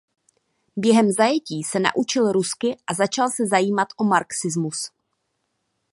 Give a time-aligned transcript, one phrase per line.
[0.75, 4.91] Během zajetí se naučil rusky a začal se zajímat o marxismus.